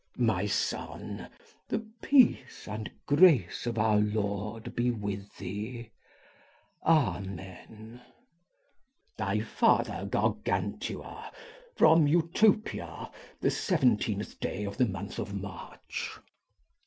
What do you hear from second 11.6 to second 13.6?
From Utopia the